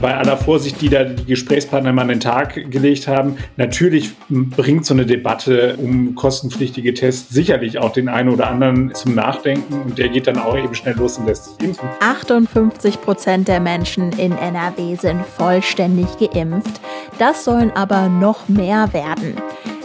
[0.00, 4.84] bei aller Vorsicht, die da die Gesprächspartner mal an den Tag gelegt haben, natürlich bringt
[4.84, 9.98] so eine Debatte um kostenpflichtige Tests sicherlich auch den einen oder anderen zum Nachdenken und
[9.98, 11.88] der geht dann auch eben schnell los und lässt sich impfen.
[12.00, 16.80] 58 Prozent der Menschen in NRW sind vollständig geimpft.
[17.18, 19.34] Das sollen aber noch mehr werden.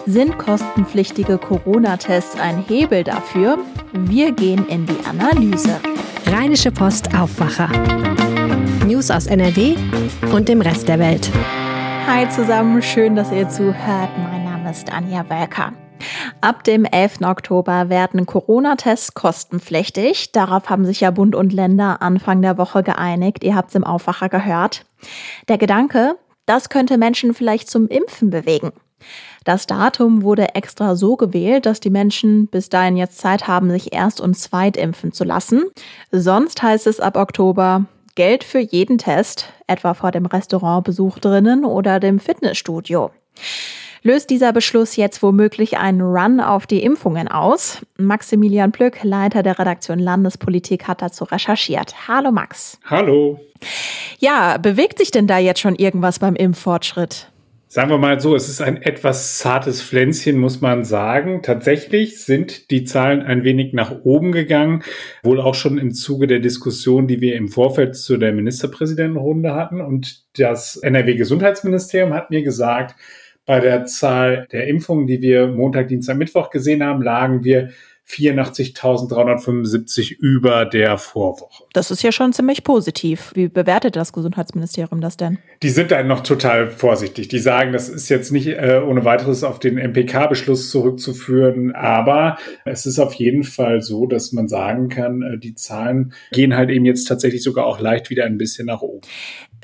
[0.05, 3.59] Sind kostenpflichtige Corona-Tests ein Hebel dafür?
[3.93, 5.79] Wir gehen in die Analyse.
[6.25, 7.69] Rheinische Post Aufwacher.
[8.91, 9.75] News aus NRW
[10.33, 11.31] und dem Rest der Welt.
[12.07, 14.09] Hi zusammen, schön, dass ihr zuhört.
[14.17, 15.71] Mein Name ist Anja Welker.
[16.41, 17.21] Ab dem 11.
[17.21, 20.33] Oktober werden Corona-Tests kostenpflichtig.
[20.33, 23.45] Darauf haben sich ja Bund und Länder Anfang der Woche geeinigt.
[23.45, 24.85] Ihr habt es im Aufwacher gehört.
[25.47, 28.73] Der Gedanke, das könnte Menschen vielleicht zum Impfen bewegen.
[29.45, 33.93] Das Datum wurde extra so gewählt, dass die Menschen bis dahin jetzt Zeit haben, sich
[33.93, 35.63] erst und zweit impfen zu lassen.
[36.11, 37.85] Sonst heißt es ab Oktober
[38.15, 43.11] Geld für jeden Test, etwa vor dem Restaurantbesuch drinnen oder dem Fitnessstudio.
[44.03, 47.85] Löst dieser Beschluss jetzt womöglich einen Run auf die Impfungen aus?
[47.97, 52.07] Maximilian Plück, Leiter der Redaktion Landespolitik, hat dazu recherchiert.
[52.07, 52.79] Hallo Max.
[52.85, 53.39] Hallo.
[54.17, 57.27] Ja, bewegt sich denn da jetzt schon irgendwas beim Impffortschritt?
[57.73, 61.41] Sagen wir mal so, es ist ein etwas zartes Pflänzchen, muss man sagen.
[61.41, 64.83] Tatsächlich sind die Zahlen ein wenig nach oben gegangen,
[65.23, 69.79] wohl auch schon im Zuge der Diskussion, die wir im Vorfeld zu der Ministerpräsidentenrunde hatten.
[69.79, 72.97] Und das NRW-Gesundheitsministerium hat mir gesagt,
[73.45, 77.69] bei der Zahl der Impfungen, die wir Montag, Dienstag, Mittwoch gesehen haben, lagen wir
[78.11, 81.63] 84.375 über der Vorwoche.
[81.73, 83.31] Das ist ja schon ziemlich positiv.
[83.35, 85.39] Wie bewertet das Gesundheitsministerium das denn?
[85.63, 87.29] Die sind da noch total vorsichtig.
[87.29, 92.85] Die sagen, das ist jetzt nicht äh, ohne weiteres auf den MPK-Beschluss zurückzuführen, aber es
[92.85, 96.85] ist auf jeden Fall so, dass man sagen kann, äh, die Zahlen gehen halt eben
[96.85, 99.01] jetzt tatsächlich sogar auch leicht wieder ein bisschen nach oben.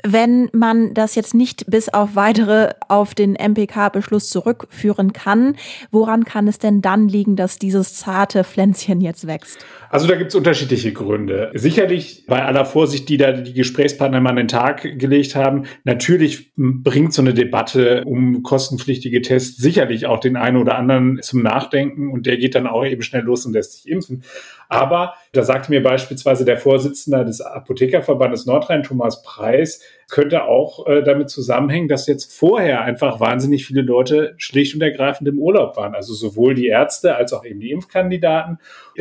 [0.04, 5.56] Wenn man das jetzt nicht bis auf weitere auf den MPK-Beschluss zurückführen kann,
[5.90, 9.64] woran kann es denn dann liegen, dass dieses zarte Pflänzchen jetzt wächst?
[9.90, 11.50] Also da gibt es unterschiedliche Gründe.
[11.54, 16.52] Sicherlich bei aller Vorsicht, die da die Gesprächspartner mal an den Tag gelegt haben, natürlich
[16.56, 22.12] bringt so eine Debatte um kostenpflichtige Tests sicherlich auch den einen oder anderen zum Nachdenken
[22.12, 24.22] und der geht dann auch eben schnell los und lässt sich impfen.
[24.68, 31.02] Aber da sagte mir beispielsweise der Vorsitzende des Apothekerverbandes Nordrhein, Thomas Preis, könnte auch äh,
[31.02, 35.94] damit zusammenhängen, dass jetzt vorher einfach wahnsinnig viele Leute schlicht und ergreifend im Urlaub waren.
[35.94, 38.58] Also sowohl die Ärzte als auch eben die Impfkandidaten,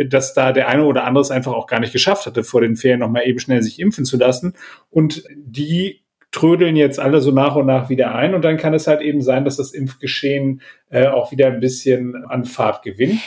[0.08, 2.78] dass da der eine oder andere es einfach auch gar nicht geschafft hatte, vor den
[2.78, 4.54] Ferien nochmal eben schnell sich impfen zu lassen.
[4.90, 6.02] Und die
[6.32, 9.22] trödeln jetzt alle so nach und nach wieder ein und dann kann es halt eben
[9.22, 13.20] sein, dass das Impfgeschehen äh, auch wieder ein bisschen an Fahrt gewinnt.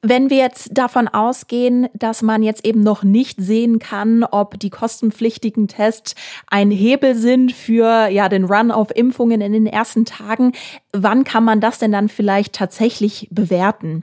[0.00, 4.70] Wenn wir jetzt davon ausgehen, dass man jetzt eben noch nicht sehen kann, ob die
[4.70, 6.14] kostenpflichtigen Tests
[6.46, 10.52] ein Hebel sind für ja den Run auf Impfungen in den ersten Tagen,
[10.92, 14.02] wann kann man das denn dann vielleicht tatsächlich bewerten?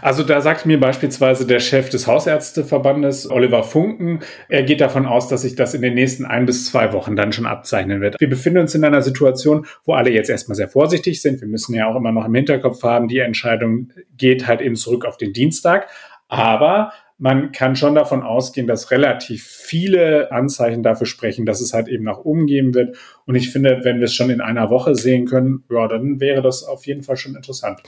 [0.00, 5.28] Also da sagt mir beispielsweise der Chef des Hausärzteverbandes, Oliver Funken, er geht davon aus,
[5.28, 8.20] dass sich das in den nächsten ein bis zwei Wochen dann schon abzeichnen wird.
[8.20, 11.40] Wir befinden uns in einer Situation, wo alle jetzt erstmal sehr vorsichtig sind.
[11.40, 15.04] Wir müssen ja auch immer noch im Hinterkopf haben, die Entscheidung geht halt eben zurück
[15.04, 15.88] auf den Dienstag.
[16.28, 21.86] Aber man kann schon davon ausgehen, dass relativ viele Anzeichen dafür sprechen, dass es halt
[21.86, 22.96] eben nach gehen wird.
[23.26, 26.40] Und ich finde, wenn wir es schon in einer Woche sehen können, ja, dann wäre
[26.40, 27.80] das auf jeden Fall schon interessant.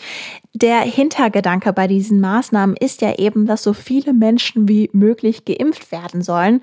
[0.53, 5.91] Der Hintergedanke bei diesen Maßnahmen ist ja eben, dass so viele Menschen wie möglich geimpft
[5.93, 6.61] werden sollen.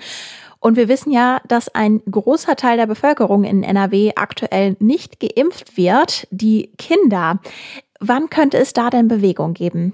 [0.59, 5.75] Und wir wissen ja, dass ein großer Teil der Bevölkerung in NRW aktuell nicht geimpft
[5.75, 7.39] wird, die Kinder.
[7.99, 9.93] Wann könnte es da denn Bewegung geben?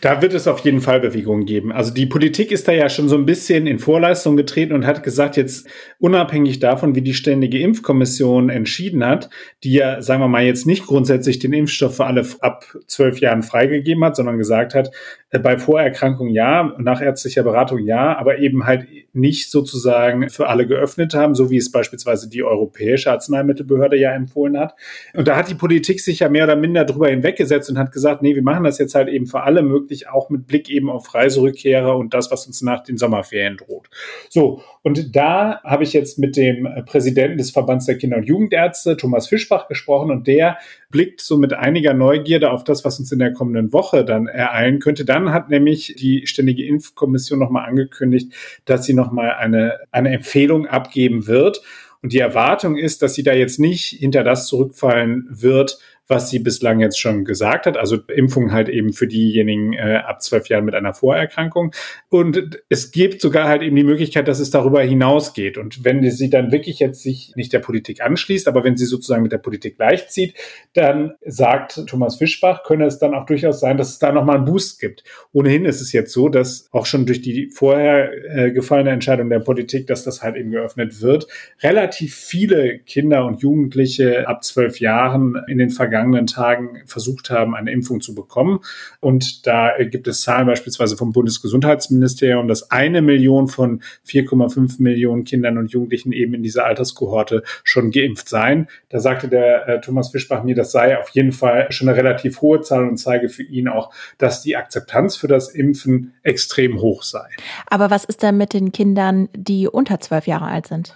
[0.00, 1.72] Da wird es auf jeden Fall Bewegungen geben.
[1.72, 5.02] Also die Politik ist da ja schon so ein bisschen in Vorleistung getreten und hat
[5.02, 5.68] gesagt, jetzt
[5.98, 9.28] unabhängig davon, wie die Ständige Impfkommission entschieden hat,
[9.64, 13.42] die ja, sagen wir mal, jetzt nicht grundsätzlich den Impfstoff für alle ab zwölf Jahren
[13.42, 14.90] freigegeben hat, sondern gesagt hat,
[15.30, 20.66] äh, bei Vorerkrankung ja, nach ärztlicher Beratung ja, aber eben halt nicht sozusagen für alle
[20.66, 24.74] geöffnet haben, so wie es beispielsweise die Europäische Arzneimittelbehörde ja empfohlen hat.
[25.14, 28.22] Und da hat die Politik sich ja mehr oder minder drüber hinweggesetzt und hat gesagt,
[28.22, 31.14] nee, wir machen das jetzt halt eben für alle möglich, auch mit Blick eben auf
[31.14, 33.88] Reiserückkehrer und das, was uns nach den Sommerferien droht.
[34.28, 38.96] So, und da habe ich jetzt mit dem Präsidenten des Verbands der Kinder- und Jugendärzte,
[38.96, 40.58] Thomas Fischbach, gesprochen und der
[40.90, 44.78] blickt so mit einiger Neugierde auf das, was uns in der kommenden Woche dann ereilen
[44.78, 45.04] könnte.
[45.04, 48.32] Dann hat nämlich die Ständige Impfkommission nochmal angekündigt,
[48.64, 51.62] dass sie nochmal eine, eine Empfehlung abgeben wird.
[52.02, 55.78] Und die Erwartung ist, dass sie da jetzt nicht hinter das zurückfallen wird,
[56.08, 57.76] was sie bislang jetzt schon gesagt hat.
[57.76, 61.72] Also Impfung halt eben für diejenigen äh, ab zwölf Jahren mit einer Vorerkrankung.
[62.08, 65.58] Und es gibt sogar halt eben die Möglichkeit, dass es darüber hinausgeht.
[65.58, 69.22] Und wenn sie dann wirklich jetzt sich nicht der Politik anschließt, aber wenn sie sozusagen
[69.22, 70.34] mit der Politik gleichzieht,
[70.72, 74.46] dann sagt Thomas Fischbach, könne es dann auch durchaus sein, dass es da nochmal einen
[74.46, 75.04] Boost gibt.
[75.32, 79.40] Ohnehin ist es jetzt so, dass auch schon durch die vorher äh, gefallene Entscheidung der
[79.40, 81.26] Politik, dass das halt eben geöffnet wird,
[81.62, 87.72] relativ viele Kinder und Jugendliche ab zwölf Jahren in den vergangenen Tagen versucht haben, eine
[87.72, 88.60] Impfung zu bekommen.
[89.00, 95.58] Und da gibt es Zahlen beispielsweise vom Bundesgesundheitsministerium, dass eine Million von 4,5 Millionen Kindern
[95.58, 98.68] und Jugendlichen eben in dieser Alterskohorte schon geimpft seien.
[98.88, 102.40] Da sagte der äh, Thomas Fischbach mir, das sei auf jeden Fall schon eine relativ
[102.40, 107.02] hohe Zahl und zeige für ihn auch, dass die Akzeptanz für das Impfen extrem hoch
[107.02, 107.28] sei.
[107.66, 110.94] Aber was ist denn mit den Kindern, die unter zwölf Jahre alt sind?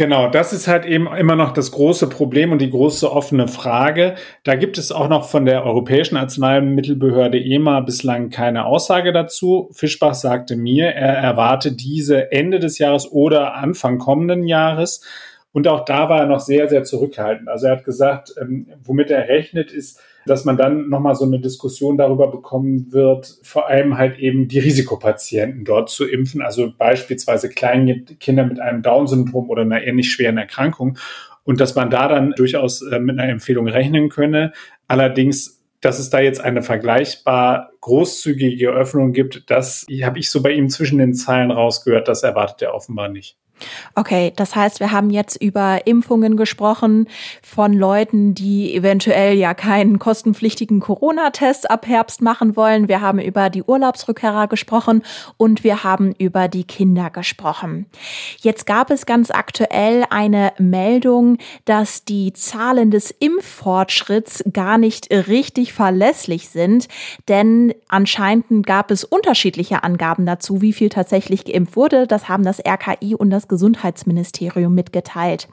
[0.00, 4.14] Genau, das ist halt eben immer noch das große Problem und die große offene Frage.
[4.44, 9.68] Da gibt es auch noch von der Europäischen Arzneimittelbehörde EMA bislang keine Aussage dazu.
[9.74, 15.04] Fischbach sagte mir, er erwarte diese Ende des Jahres oder Anfang kommenden Jahres.
[15.52, 17.50] Und auch da war er noch sehr, sehr zurückhaltend.
[17.50, 20.00] Also er hat gesagt, ähm, womit er rechnet, ist,
[20.30, 24.60] dass man dann nochmal so eine Diskussion darüber bekommen wird, vor allem halt eben die
[24.60, 30.38] Risikopatienten dort zu impfen, also beispielsweise kleine Kinder mit einem Down-Syndrom oder einer ähnlich schweren
[30.38, 30.98] Erkrankung.
[31.42, 34.52] Und dass man da dann durchaus äh, mit einer Empfehlung rechnen könne.
[34.86, 40.52] Allerdings dass es da jetzt eine vergleichbar großzügige Öffnung gibt, das habe ich so bei
[40.52, 43.39] ihm zwischen den Zeilen rausgehört, das erwartet er offenbar nicht.
[43.94, 47.08] Okay, das heißt, wir haben jetzt über Impfungen gesprochen
[47.42, 52.88] von Leuten, die eventuell ja keinen kostenpflichtigen Corona-Test ab Herbst machen wollen.
[52.88, 55.02] Wir haben über die Urlaubsrückkehrer gesprochen
[55.36, 57.86] und wir haben über die Kinder gesprochen.
[58.38, 65.72] Jetzt gab es ganz aktuell eine Meldung, dass die Zahlen des Impffortschritts gar nicht richtig
[65.72, 66.88] verlässlich sind,
[67.28, 72.06] denn anscheinend gab es unterschiedliche Angaben dazu, wie viel tatsächlich geimpft wurde.
[72.06, 75.48] Das haben das RKI und das Gesundheitsministerium mitgeteilt.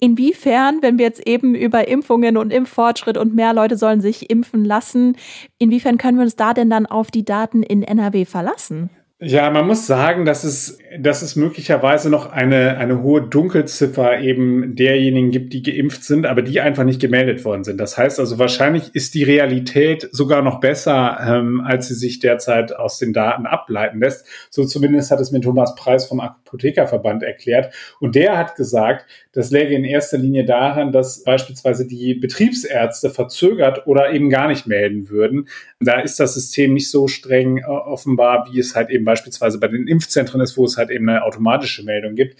[0.00, 4.64] Inwiefern, wenn wir jetzt eben über Impfungen und Impffortschritt und mehr Leute sollen sich impfen
[4.64, 5.16] lassen,
[5.58, 8.90] inwiefern können wir uns da denn dann auf die Daten in NRW verlassen?
[9.20, 14.74] Ja, man muss sagen, dass es, dass es möglicherweise noch eine, eine hohe Dunkelziffer eben
[14.74, 17.78] derjenigen gibt, die geimpft sind, aber die einfach nicht gemeldet worden sind.
[17.78, 22.74] Das heißt also, wahrscheinlich ist die Realität sogar noch besser, ähm, als sie sich derzeit
[22.74, 24.26] aus den Daten ableiten lässt.
[24.50, 27.72] So zumindest hat es mir Thomas Preis vom Apothekerverband erklärt.
[28.00, 33.86] Und der hat gesagt, das läge in erster Linie daran, dass beispielsweise die Betriebsärzte verzögert
[33.86, 35.48] oder eben gar nicht melden würden.
[35.78, 39.68] Da ist das System nicht so streng äh, offenbar, wie es halt eben beispielsweise bei
[39.68, 42.38] den Impfzentren ist, wo es halt eben eine automatische Meldung gibt.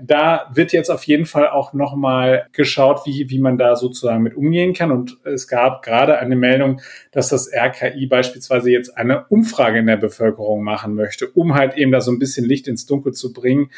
[0.00, 4.36] Da wird jetzt auf jeden Fall auch nochmal geschaut, wie, wie man da sozusagen mit
[4.36, 4.90] umgehen kann.
[4.90, 6.80] Und es gab gerade eine Meldung,
[7.12, 11.92] dass das RKI beispielsweise jetzt eine Umfrage in der Bevölkerung machen möchte, um halt eben
[11.92, 13.70] da so ein bisschen Licht ins Dunkel zu bringen,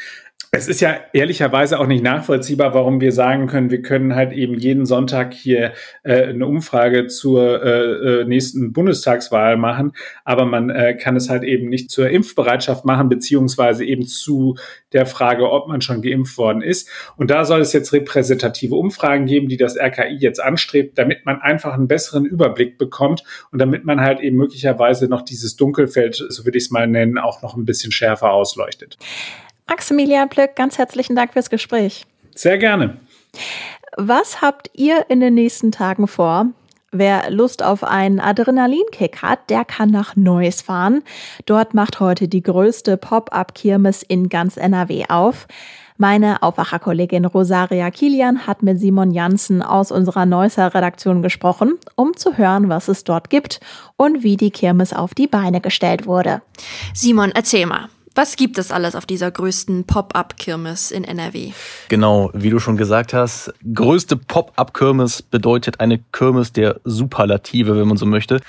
[0.51, 4.55] es ist ja ehrlicherweise auch nicht nachvollziehbar, warum wir sagen können, wir können halt eben
[4.55, 9.91] jeden Sonntag hier äh, eine Umfrage zur äh, äh, nächsten Bundestagswahl machen,
[10.23, 14.55] aber man äh, kann es halt eben nicht zur Impfbereitschaft machen, beziehungsweise eben zu
[14.93, 16.89] der Frage, ob man schon geimpft worden ist.
[17.17, 21.41] Und da soll es jetzt repräsentative Umfragen geben, die das RKI jetzt anstrebt, damit man
[21.41, 26.45] einfach einen besseren Überblick bekommt und damit man halt eben möglicherweise noch dieses Dunkelfeld, so
[26.45, 28.97] würde ich es mal nennen, auch noch ein bisschen schärfer ausleuchtet.
[29.67, 32.05] Maximilian Plöck, ganz herzlichen Dank fürs Gespräch.
[32.35, 32.97] Sehr gerne.
[33.97, 36.47] Was habt ihr in den nächsten Tagen vor?
[36.91, 41.03] Wer Lust auf einen Adrenalinkick hat, der kann nach Neuss fahren.
[41.45, 45.47] Dort macht heute die größte Pop-up-Kirmes in ganz NRW auf.
[45.97, 52.37] Meine Aufwacherkollegin Rosaria Kilian hat mit Simon Janssen aus unserer Neusser Redaktion gesprochen, um zu
[52.37, 53.59] hören, was es dort gibt
[53.97, 56.41] und wie die Kirmes auf die Beine gestellt wurde.
[56.93, 57.89] Simon, erzähl mal.
[58.15, 61.51] Was gibt es alles auf dieser größten Pop-up-Kirmes in NRW?
[61.89, 67.97] Genau, wie du schon gesagt hast, größte Pop-up-Kirmes bedeutet eine Kirmes der Superlative, wenn man
[67.97, 68.41] so möchte.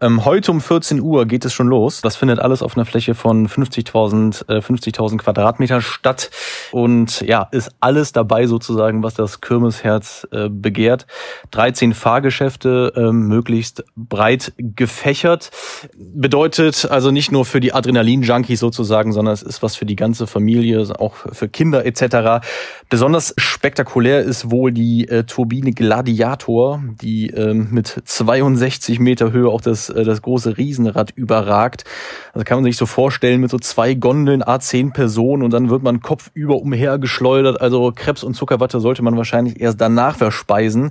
[0.00, 2.00] Ähm, heute um 14 Uhr geht es schon los.
[2.00, 6.30] Das findet alles auf einer Fläche von 50.000 äh, 50.000 Quadratmeter statt
[6.72, 11.06] und ja, ist alles dabei sozusagen, was das Kirmesherz äh, begehrt.
[11.52, 15.50] 13 Fahrgeschäfte, äh, möglichst breit gefächert.
[15.96, 20.26] Bedeutet also nicht nur für die Adrenalin-Junkies sozusagen, sondern es ist was für die ganze
[20.26, 22.44] Familie, auch für Kinder etc.
[22.88, 29.60] Besonders spektakulär ist wohl die äh, Turbine Gladiator, die äh, mit 62 Meter Höhe auch
[29.60, 31.84] das äh, das große Riesenrad überragt.
[32.32, 35.82] Also kann man sich so vorstellen mit so zwei Gondeln, A10 Personen und dann wird
[35.82, 37.60] man kopfüber umhergeschleudert.
[37.60, 40.90] Also Krebs und Zuckerwatte sollte man wahrscheinlich erst danach verspeisen.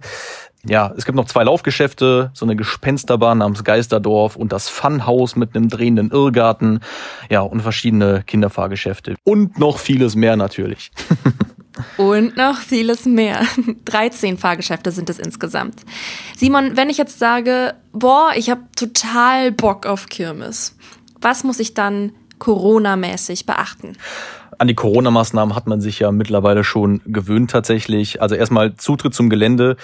[0.66, 5.56] ja, es gibt noch zwei Laufgeschäfte, so eine Gespensterbahn namens Geisterdorf und das Funhaus mit
[5.56, 6.80] einem drehenden Irrgarten,
[7.30, 9.16] ja, und verschiedene Kinderfahrgeschäfte.
[9.24, 10.92] Und noch vieles mehr natürlich.
[11.98, 13.46] Und noch vieles mehr.
[13.86, 15.82] 13 Fahrgeschäfte sind es insgesamt.
[16.38, 20.76] Simon, wenn ich jetzt sage, boah, ich habe total Bock auf Kirmes,
[21.20, 22.12] was muss ich dann
[22.44, 23.94] Corona-mäßig beachten?
[24.58, 28.22] An die Corona-Maßnahmen hat man sich ja mittlerweile schon gewöhnt tatsächlich.
[28.22, 29.78] Also erstmal Zutritt zum Gelände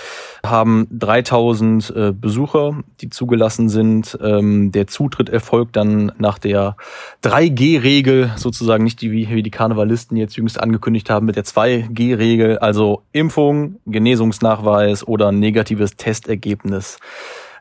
[0.45, 4.19] haben 3000 äh, Besucher, die zugelassen sind.
[4.21, 6.75] Ähm, der Zutritt erfolgt dann nach der
[7.23, 12.59] 3G-Regel, sozusagen nicht die, wie, wie die Karnevalisten jetzt jüngst angekündigt haben, mit der 2G-Regel,
[12.59, 16.97] also Impfung, Genesungsnachweis oder negatives Testergebnis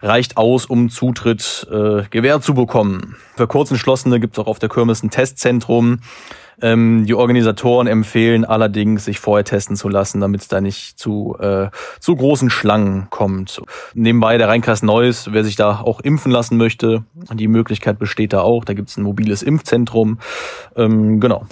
[0.02, 3.16] reicht aus, um Zutritt äh, gewährt zu bekommen.
[3.36, 6.00] Für Kurzentschlossene gibt es auch auf der Kirmes ein Testzentrum.
[6.60, 11.36] Ähm, die Organisatoren empfehlen allerdings, sich vorher testen zu lassen, damit es da nicht zu,
[11.38, 11.68] äh,
[12.00, 13.62] zu großen Schlangen kommt.
[13.94, 18.40] Nebenbei der Rheinkreis Neuss, wer sich da auch impfen lassen möchte, die Möglichkeit besteht da
[18.40, 18.64] auch.
[18.64, 20.18] Da gibt es ein mobiles Impfzentrum.
[20.74, 21.46] Ähm, genau.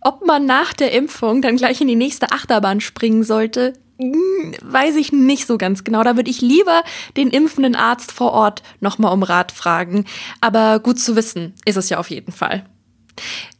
[0.00, 5.12] Ob man nach der Impfung dann gleich in die nächste Achterbahn springen sollte, weiß ich
[5.12, 6.02] nicht so ganz genau.
[6.04, 6.82] Da würde ich lieber
[7.16, 10.04] den impfenden Arzt vor Ort nochmal um Rat fragen.
[10.40, 12.64] Aber gut zu wissen ist es ja auf jeden Fall.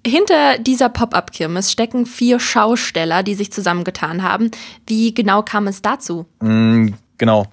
[0.07, 4.51] Hinter dieser Pop-up-Kirmes stecken vier Schausteller, die sich zusammengetan haben.
[4.87, 6.27] Wie genau kam es dazu?
[6.41, 7.47] Mm, genau.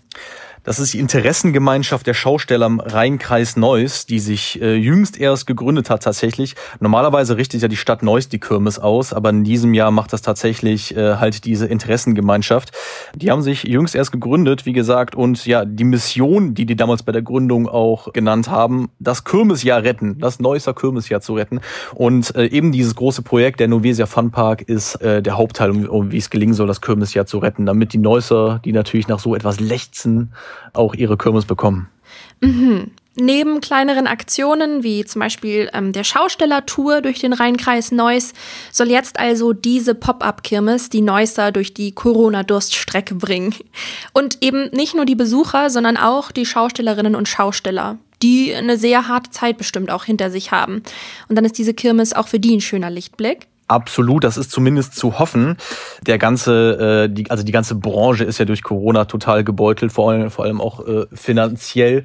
[0.66, 5.92] Das ist die Interessengemeinschaft der Schausteller im Rheinkreis Neuss, die sich äh, jüngst erst gegründet
[5.92, 6.56] hat tatsächlich.
[6.80, 10.24] Normalerweise richtet ja die Stadt Neuss die Kirmes aus, aber in diesem Jahr macht das
[10.24, 12.72] tatsächlich äh, halt diese Interessengemeinschaft.
[13.16, 17.04] Die haben sich jüngst erst gegründet, wie gesagt, und ja, die Mission, die die damals
[17.04, 21.62] bei der Gründung auch genannt haben, das Kirmesjahr retten, das Neusser Kirmesjahr zu retten.
[21.94, 25.86] Und äh, eben dieses große Projekt, der Novesia Fun Park, ist äh, der Hauptteil, um,
[25.86, 29.20] um wie es gelingen soll, das Kirmesjahr zu retten, damit die Neusser, die natürlich nach
[29.20, 30.34] so etwas lechzen,
[30.74, 31.90] auch ihre Kirmes bekommen.
[32.42, 32.92] Mhm.
[33.18, 38.34] Neben kleineren Aktionen wie zum Beispiel ähm, der Schaustellertour durch den Rheinkreis Neuss
[38.74, 43.56] soll jetzt also diese Pop-up-Kirmes die Neusser durch die Corona-Durststrecke bringen.
[44.12, 49.08] Und eben nicht nur die Besucher, sondern auch die Schaustellerinnen und Schausteller, die eine sehr
[49.08, 50.84] harte Zeit bestimmt auch hinter sich haben.
[51.30, 53.48] Und dann ist diese Kirmes auch für die ein schöner Lichtblick.
[53.68, 55.58] Absolut, das ist zumindest zu hoffen.
[56.06, 60.12] Der ganze, äh, die, also die ganze Branche ist ja durch Corona total gebeutelt, vor
[60.12, 62.04] allem, vor allem auch äh, finanziell,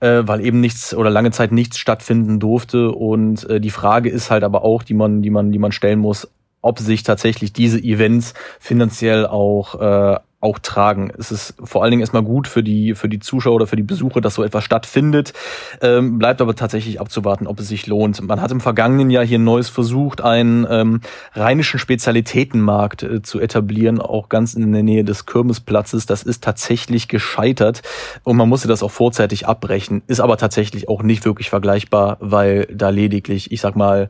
[0.00, 2.92] äh, weil eben nichts oder lange Zeit nichts stattfinden durfte.
[2.92, 5.98] Und äh, die Frage ist halt aber auch, die man, die man, die man stellen
[5.98, 6.28] muss,
[6.62, 11.12] ob sich tatsächlich diese Events finanziell auch äh, auch tragen.
[11.16, 13.84] Es ist vor allen Dingen erstmal gut für die, für die Zuschauer oder für die
[13.84, 15.32] Besucher, dass so etwas stattfindet.
[15.80, 18.20] Ähm, bleibt aber tatsächlich abzuwarten, ob es sich lohnt.
[18.20, 21.00] Man hat im vergangenen Jahr hier ein neues versucht, einen ähm,
[21.34, 26.06] rheinischen Spezialitätenmarkt äh, zu etablieren, auch ganz in der Nähe des Kirmesplatzes.
[26.06, 27.82] Das ist tatsächlich gescheitert
[28.24, 30.02] und man musste das auch vorzeitig abbrechen.
[30.08, 34.08] Ist aber tatsächlich auch nicht wirklich vergleichbar, weil da lediglich, ich sag mal,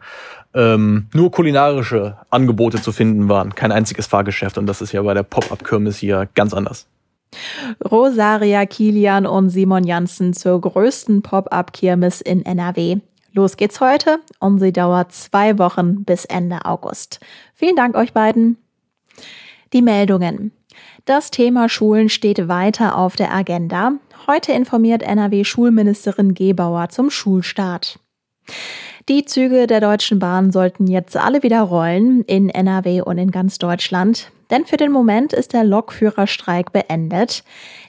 [0.55, 3.55] ähm, nur kulinarische Angebote zu finden waren.
[3.55, 6.87] Kein einziges Fahrgeschäft und das ist ja bei der Pop-Up-Kirmes hier ganz anders.
[7.91, 12.99] Rosaria Kilian und Simon Janssen zur größten Pop-Up-Kirmes in NRW.
[13.33, 17.21] Los geht's heute und sie dauert zwei Wochen bis Ende August.
[17.55, 18.59] Vielen Dank euch beiden.
[19.73, 20.53] Die Meldungen.
[21.07, 23.93] Das Thema Schulen steht weiter auf der Agenda.
[24.27, 27.99] Heute informiert NRW-Schulministerin Gebauer zum Schulstart.
[29.09, 33.59] Die Züge der Deutschen Bahn sollten jetzt alle wieder rollen, in NRW und in ganz
[33.59, 34.31] Deutschland.
[34.49, 37.43] Denn für den Moment ist der Lokführerstreik beendet.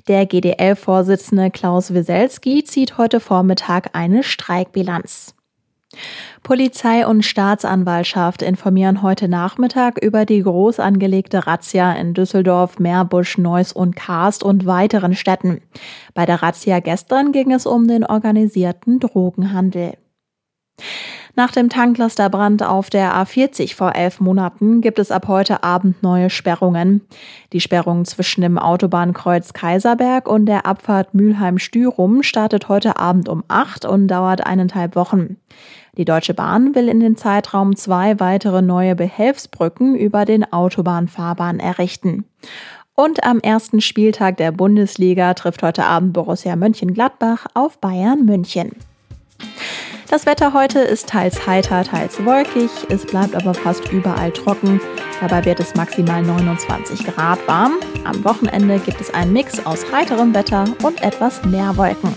[0.07, 5.35] Der GDL-Vorsitzende Klaus Wieselski zieht heute Vormittag eine Streikbilanz.
[6.41, 13.71] Polizei und Staatsanwaltschaft informieren heute Nachmittag über die groß angelegte Razzia in Düsseldorf, Meerbusch, Neuss
[13.71, 15.61] und Karst und weiteren Städten.
[16.15, 19.93] Bei der Razzia gestern ging es um den organisierten Drogenhandel.
[21.35, 26.29] Nach dem Tanklasterbrand auf der A40 vor elf Monaten gibt es ab heute Abend neue
[26.29, 27.01] Sperrungen.
[27.53, 33.83] Die Sperrung zwischen dem Autobahnkreuz Kaiserberg und der Abfahrt Mülheim-Stürum startet heute Abend um acht
[33.83, 35.37] und dauert eineinhalb Wochen.
[35.97, 42.25] Die Deutsche Bahn will in den Zeitraum zwei weitere neue Behelfsbrücken über den Autobahnfahrbahn errichten.
[42.93, 48.73] Und am ersten Spieltag der Bundesliga trifft heute Abend Borussia Mönchengladbach auf Bayern München.
[50.09, 52.69] Das Wetter heute ist teils heiter, teils wolkig.
[52.89, 54.79] Es bleibt aber fast überall trocken.
[55.21, 57.73] Dabei wird es maximal 29 Grad warm.
[58.03, 62.13] Am Wochenende gibt es einen Mix aus heiterem Wetter und etwas mehr Wolken.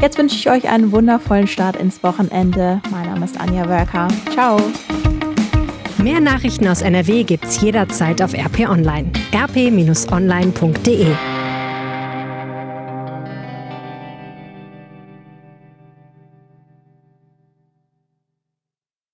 [0.00, 2.80] Jetzt wünsche ich euch einen wundervollen Start ins Wochenende.
[2.90, 4.08] Mein Name ist Anja Wölker.
[4.32, 4.60] Ciao.
[5.98, 9.12] Mehr Nachrichten aus NRW gibt's jederzeit auf RP Online.
[9.32, 11.06] rp-online.de